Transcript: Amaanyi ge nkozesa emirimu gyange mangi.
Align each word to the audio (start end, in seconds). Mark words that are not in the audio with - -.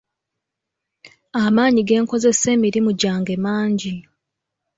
Amaanyi 1.43 1.81
ge 1.87 1.95
nkozesa 2.03 2.47
emirimu 2.55 2.89
gyange 3.01 3.35
mangi. 3.43 3.95